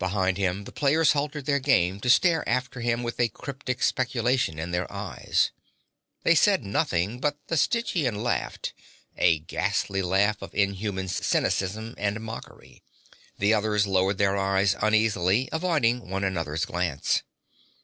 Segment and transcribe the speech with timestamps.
[0.00, 4.58] Behind him the players halted their game to stare after him with a cryptic speculation
[4.58, 5.52] in their eyes.
[6.24, 8.72] They said nothing, but the Stygian laughed,
[9.16, 12.82] a ghastly laugh of inhuman cynicism and mockery.
[13.38, 17.22] The others lowered their eyes uneasily, avoiding one another's glance.